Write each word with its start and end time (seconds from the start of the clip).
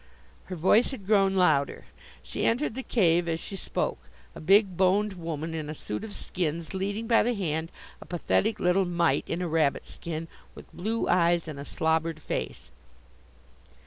Her 0.45 0.55
voice 0.55 0.89
had 0.89 1.05
grown 1.05 1.35
louder. 1.35 1.85
She 2.23 2.43
entered 2.43 2.73
the 2.73 2.81
cave 2.81 3.27
as 3.27 3.39
she 3.39 3.55
spoke 3.55 3.99
a 4.33 4.39
big 4.39 4.75
boned 4.75 5.13
woman 5.13 5.53
in 5.53 5.69
a 5.69 5.75
suit 5.75 6.03
of 6.03 6.15
skins 6.15 6.73
leading 6.73 7.05
by 7.05 7.21
the 7.21 7.35
hand 7.35 7.71
a 8.01 8.07
pathetic 8.07 8.59
little 8.59 8.85
mite 8.85 9.25
in 9.27 9.43
a 9.43 9.47
rabbit 9.47 9.85
skin, 9.85 10.27
with 10.55 10.73
blue 10.75 11.07
eyes 11.07 11.47
and 11.47 11.59
a 11.59 11.65
slobbered 11.65 12.19
face. 12.19 12.71